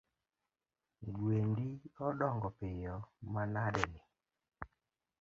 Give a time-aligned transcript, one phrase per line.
[1.15, 1.69] Gwendi
[2.07, 2.95] odongo piyo
[3.31, 4.01] manadeni!